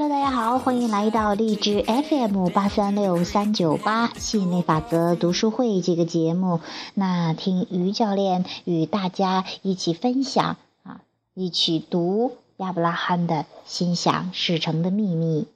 [0.00, 6.60] Hello，大家好，欢迎来到荔枝 FM 八三六三九八吸引力法则读书会这个节目。
[6.94, 11.00] 那听于教练与大家一起分享啊，
[11.34, 15.48] 一起读亚伯拉罕的心想事成的秘密。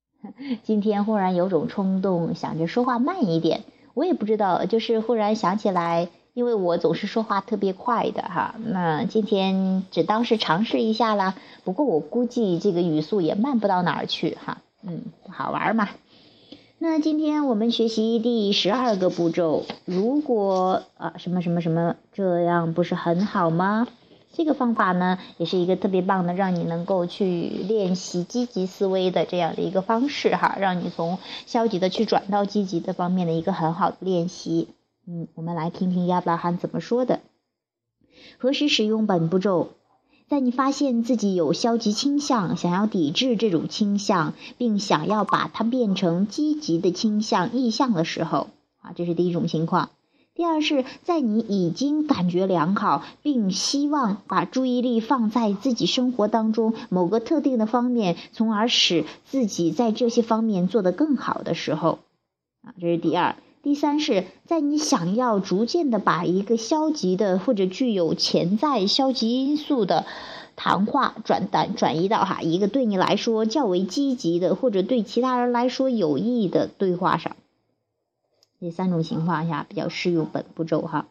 [0.64, 3.64] 今天忽然有种冲动，想着说话慢一点。
[3.92, 8.56] 我也不知道，就是忽然想起来，因为我总是说话特别快的哈。
[8.62, 11.34] 那今天只当是尝试一下啦。
[11.64, 14.58] 不过我估计这个语速也慢不到哪儿去哈。
[14.82, 15.00] 嗯，
[15.30, 15.88] 好玩嘛。
[16.78, 23.88] 那今天我们学习第十二个步骤，如果啊什么什么什么，这样不是很好吗？
[24.34, 34.68] 这个方法呢，也是一个特别棒的，让你能够去练习积极思维的这样的一个方式哈，让你从消极的去转到积极的方面的一个很好的练习。
[35.08, 37.20] 嗯，我们来听听亚伯拉罕怎么说的。
[38.38, 39.68] 何时使用本步骤？
[40.26, 48.48] 在你发现自己有消极倾向，想要抵制这种倾向，并想要把它变成积极的倾向意向的时候
[48.82, 49.90] 啊，这是第一种情况。
[50.34, 62.00] 第二是在你已经感觉良好，并希望把注意力放在自己生活当中某个特定的方面，从而使自己在这些方面做得更好的时候，
[62.62, 63.36] 啊，这是第二。
[63.66, 70.06] 第三是在你想要逐渐的把一个消极的或者具有潜在消极因素的
[70.54, 77.34] 谈话转转转移到哈一个对你来说较为积极的或者对其他人来说有益的对话上。
[78.60, 81.08] 这三种情况下比较适用本步骤哈。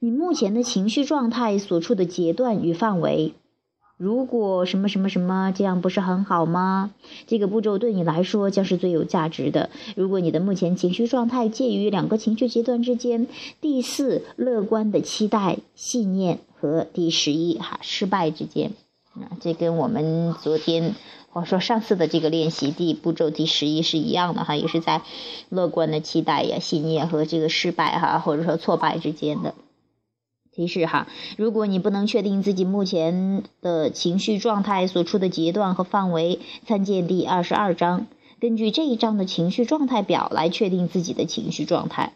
[0.00, 3.34] 你目前的情绪状态所处的阶段与范围，
[4.00, 6.90] 如果什么什么什么这样不是很好吗？
[7.26, 9.68] 这个步骤对你来说将是最有价值的。
[9.94, 13.26] 如果你的目前情绪状态介于两个情绪阶段之间，
[13.60, 18.72] 第四乐观的期待信念和第十一哈失败之间，
[19.16, 20.94] 啊，这跟我们昨天。
[21.34, 25.02] 我说上次的这个练习第步骤第十一是一样的哈，也是在
[25.50, 29.54] 乐观的期待呀、信念和这个失败哈，或者说挫败之间的
[30.60, 31.06] 提示哈。
[31.38, 38.06] 如果你不能确定自己目前的情绪状态所处的阶段和范围，参见第二十二章，
[38.38, 42.12] 根据这一章的情绪状态表来确定自己的情绪状态。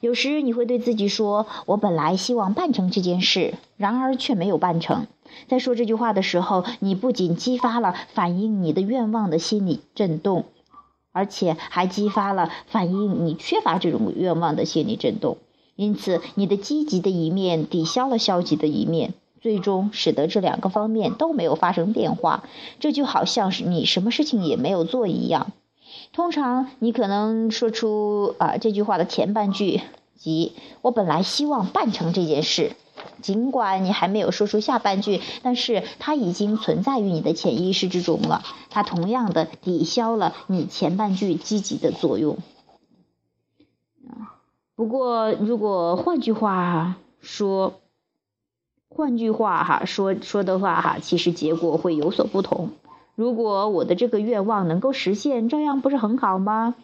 [0.00, 5.08] 有时你会对自己说：“我本来希望办成这件事，然而却没有办成。”
[5.48, 10.44] 在说这句话的时候，你不仅激发了反映你的愿望的心理震动，
[11.12, 15.38] 而且还激发了反映你缺乏这种愿望的心理震动。
[15.78, 22.42] 因此，你的积极的一面抵消了消极的一面，最终使得这两个方面都没有发生变化。
[22.80, 25.52] 这就好像是你什么事情也没有做一样。
[26.12, 29.80] 通常，你可能说出啊这句话的前半句，
[30.18, 30.50] 即
[30.82, 32.72] “我本来希望办成这件事”。
[33.22, 38.42] 尽管你还没有说出下半句，但是它已经存在于你的潜意识之中了。
[38.68, 42.38] 它同样的抵消了你前半句积极的作用。
[44.78, 47.80] 不过，如果换句话说，
[48.88, 52.70] 换句话哈说说的话哈，其实结果会有所不同。
[53.16, 56.76] 如果我的这个愿望能够实现，这样不是很好吗？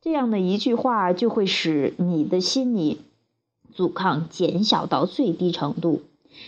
[0.00, 3.02] 这样的一句话就会使你的心理。
[3.72, 6.02] 阻抗减小到最低程度，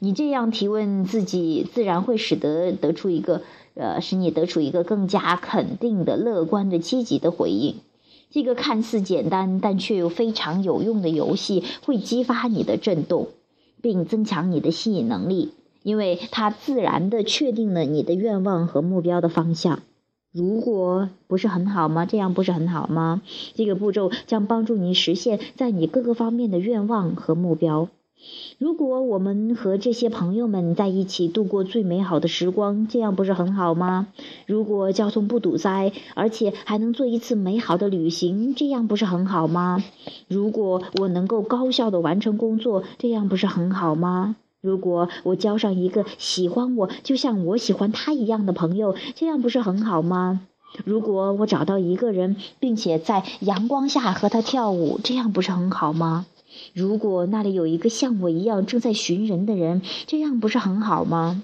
[0.00, 3.42] 你这样提问自己，自然会使得得出一个，
[3.74, 7.76] 呃，使你得出一个更加肯定的、乐观的、积极的回应。
[8.30, 13.28] 这个看似简单但却又非常有用的游戏，会激发你的震动，
[13.80, 19.80] 并增强你的吸引能力，因为它自然的确定了你的愿望和目标的方向。
[20.32, 22.04] 如果不是很好吗？
[22.04, 23.22] 这样不是很好吗？
[23.54, 27.88] 这个步骤将帮助你实现在你各个方面的愿望和目标。
[28.58, 34.08] 如果我们和这些朋友们在一起度过最美好的时光，这样不是很好吗？
[34.46, 39.84] 如果交通不堵塞，而且还能做一次美好的旅行，这样不是很好吗？
[40.28, 44.36] 如果我能够高效的完成工作，这样不是很好吗？
[44.62, 50.40] 如果我交上一个喜欢我就像我喜欢他一样的朋友，这样不是很好吗？
[50.84, 56.26] 如果我找到一个人，并且在阳光下和他跳舞，这样不是很好吗？
[56.74, 61.42] 如果那里有一个像我一样正在寻人的人，这样不是很好吗？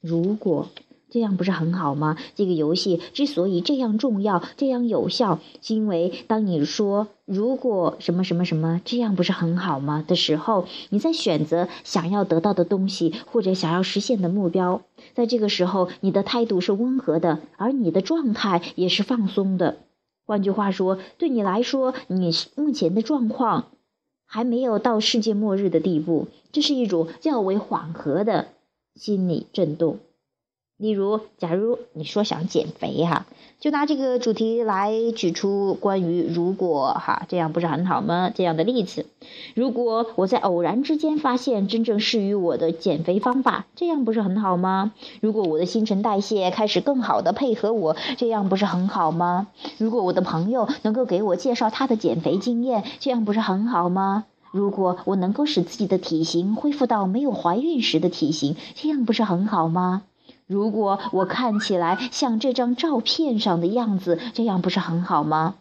[0.00, 0.68] 如果。
[1.10, 2.16] 这样不是很好吗？
[2.34, 14.82] 这个游戏之所以这样重要、这样有效，是因为当你说“如果什么什么什么这样不是很好吗”的时候，你在选择想要得到的东西或者想要实现的目标。
[15.14, 19.76] 在这个时候，你的态度是温和的，而你的状态也是放松的。
[20.26, 23.66] 换句话说，对你来说，你目前的状况
[24.26, 26.28] 还没有到世界末日的地步。
[26.52, 28.48] 这是一种较为缓和的
[28.94, 29.98] 心理震动。
[30.76, 33.26] 例如，假如你说想减肥哈，
[33.60, 38.30] 就拿这个主题来举出关于如果哈这样不是很好吗？
[38.34, 39.06] 这样的例子，
[39.54, 44.92] 如果我在偶然之间发现真正适于我的减肥方法，这样不是很好吗？
[45.20, 49.46] 如果我的新陈代谢开始更好的配合我，这样不是很好吗？
[49.78, 54.24] 如果我的朋友能够给我介绍他的减肥经验，这样不是很好吗？
[54.50, 60.02] 如果我能够使自己的体型恢复到没有怀孕时的体型，这样不是很好吗？
[60.46, 65.54] 如果我看起来像这张照片上的样子，这样不是很好吗？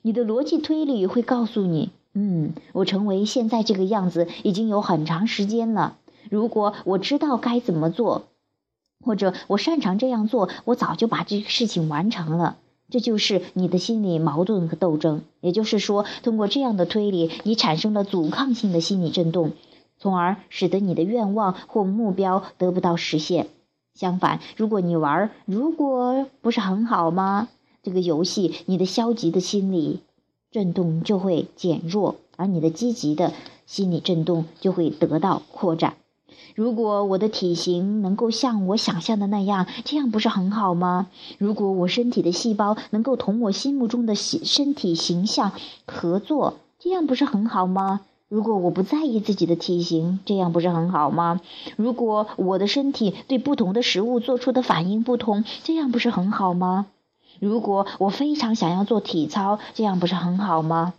[0.00, 5.96] 你的逻辑推理会告诉你，嗯，我成为现在这个样子已经有很长时间了。
[6.30, 8.24] 如果我知道该怎么做，
[9.04, 12.56] 或者我擅长这样做，我早就把这个事情完成了。
[12.88, 15.22] 这就是你的心理矛盾和斗争。
[15.40, 19.52] 也就是说，通过这样的推理，你产生了阻抗性的心理震动，
[19.98, 23.48] 从而使得你的愿望或目标得不到实现。
[23.94, 27.48] 相反，如果你玩，如果不是很好吗？
[27.82, 30.00] 这个游戏，你的消极的心理
[30.50, 33.32] 震动就会减弱，而你的积极的
[33.66, 35.94] 心理震动就会得到扩展。
[36.54, 41.08] 如果我的体型能够像我想象的那样，这样不是很好吗？
[41.38, 45.52] 如果我身体的细胞能够同我心目中的形身体形象
[45.86, 48.00] 合作，这样不是很好吗？
[48.32, 51.42] 如果我不在意自己的体型，这样不是很好吗？
[51.76, 56.86] 如果我的身体对不同的食物做出的反应不同，这样不是很好吗？
[57.40, 60.94] 如果我非常想要做体操，这样不是很好吗？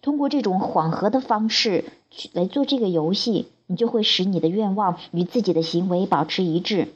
[0.00, 1.86] 通过这种缓和的方式
[2.32, 6.86] 来做这个游戏，你就会使你的愿望与自己的行为保持一致。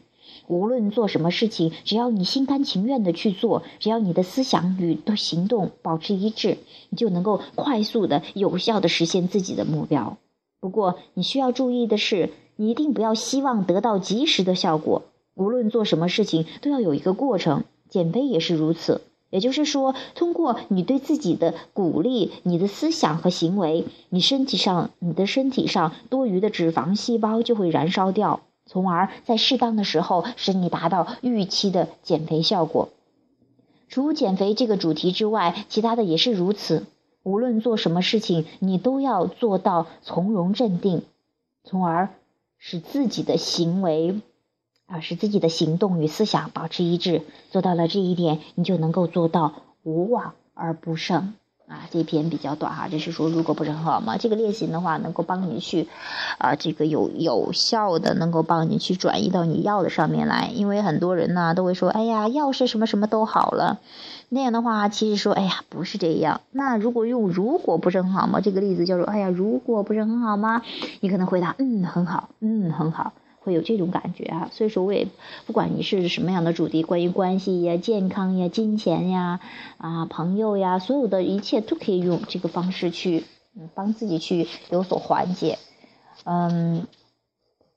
[0.51, 6.59] 无论做什么事情，只要你心甘情愿的去做，只要你的思想与行动保持一致，
[6.89, 10.19] 你就能够快速的、有效的实现自己的目标。
[10.59, 15.03] 不过，你需要注意的是，你一定不要希望得到及时的效果。
[15.37, 19.03] 无论做什么事情，都要有一个过程，减肥也是如此。
[19.31, 28.41] 也就是说，通过你对自己的鼓励，你的思想和行为，你身体上、你的身体上多余的脂肪细胞就会燃烧掉。
[28.71, 32.91] 从而在适当的时候使你达到预期的减肥效果。
[33.89, 36.87] 除减肥这个主题之外，其他的也是如此。
[37.25, 41.03] 无论做什么事情，你都要做到从容镇定，
[41.65, 42.11] 从而
[42.59, 44.21] 使自己的行为，
[44.87, 47.23] 啊，使自己的行动与思想保持一致。
[47.51, 49.53] 做到了这一点，你就能够做到
[49.83, 51.35] 无往而不胜。
[51.71, 55.87] 啊，这篇比较短哈，就是说，如果不是很好嘛，这个练习的话，能够帮你去，
[56.39, 60.51] 啊，这个有有效的，能够帮你去转移到你要的上面来。
[60.53, 63.79] 因为很多人呢都会说，哎呀，要是什么什么都好了，
[64.29, 66.41] 那样的话，其实说，哎呀，不是这样。
[66.51, 68.41] 那如果用如果不是很好吗？
[68.41, 70.63] 这个例子叫做，哎呀，如果不是很好吗？
[70.99, 73.13] 你可能回答，嗯，很好，嗯，很好。
[73.41, 75.09] 会有这种感觉啊，所以说我也
[75.47, 79.41] 不管你是什么样的主题，关于关系呀、健康呀、金钱呀、
[79.79, 83.25] 啊朋友呀，所有的一切都可以用这个方式去
[83.57, 85.59] 嗯帮自己去有所缓解，
[86.25, 86.87] 嗯，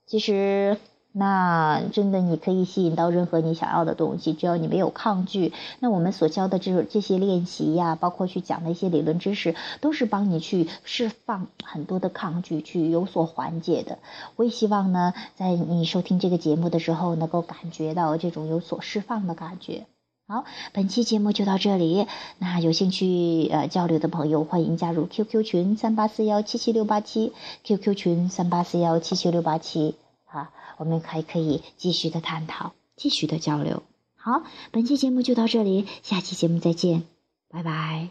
[0.06, 0.76] 其实。
[1.16, 5.52] 那真的，你可以吸引到任何你想要的东西，只要你没有抗拒。
[5.78, 13.98] 那我们所教的这种这些练习呀，包括去讲的一些理论知识，都是帮你去释放很多的抗拒，去有所缓解的。
[14.34, 19.86] 我也希望呢，在你收听这个节目的时候，能够感觉到这种有所释放的感觉。
[20.26, 22.08] 好，本期节目就到这里。
[22.38, 29.94] 那有兴趣呃交流的朋友，欢迎加入 QQ 群三八四幺七七六八七，QQ 群三八四幺七七六八七。
[30.34, 30.48] 好。
[30.76, 33.82] 我们还可以继续的探讨，继续的交流。
[34.16, 37.04] 好，本期节目就到这里，下期节目再见，
[37.48, 38.10] 拜拜。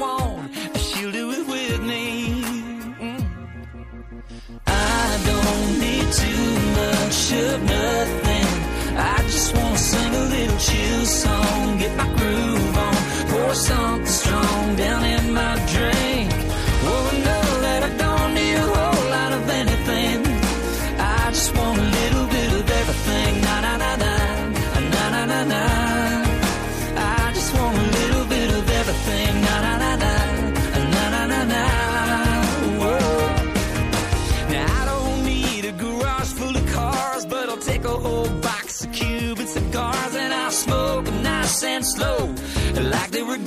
[0.00, 0.23] of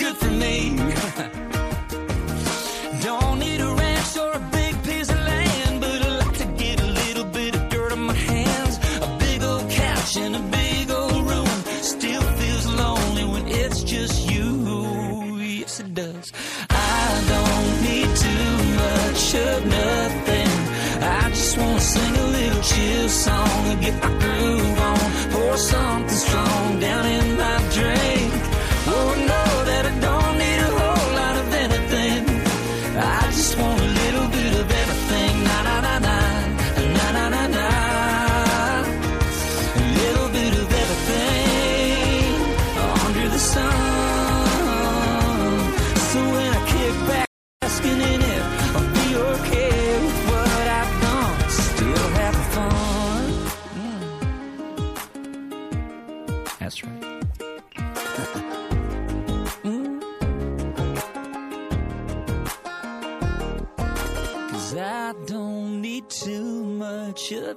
[0.08, 0.70] good for me.
[3.04, 6.82] Don't need a ranch or a big piece of land, but I like to get
[6.82, 8.78] a little bit of dirt on my hands.
[9.02, 11.48] A big old couch and a big old room
[11.94, 14.48] still feels lonely when it's just you.
[15.40, 16.32] Yes, it does.
[16.70, 18.52] I don't need too
[18.84, 20.50] much of nothing.
[21.04, 23.47] I just want to sing a little chill song.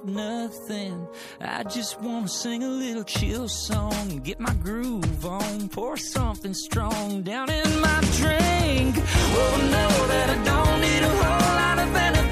[0.01, 1.07] up nothing.
[1.39, 5.69] I just wanna sing a little chill song and get my groove on.
[5.69, 8.95] Pour something strong down in my drink.
[8.97, 12.30] Oh, know that I don't need a whole lot of anything.